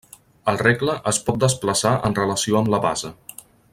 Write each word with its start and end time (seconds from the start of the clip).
El 0.53 0.55
regle 0.61 0.95
es 1.11 1.19
pot 1.27 1.37
desplaçar 1.43 1.91
en 2.09 2.17
relació 2.21 2.59
amb 2.61 2.73
la 2.77 2.81
base. 2.89 3.13